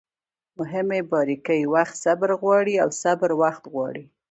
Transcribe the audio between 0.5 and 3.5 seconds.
مهمه باریکي: وخت صبر غواړي او صبر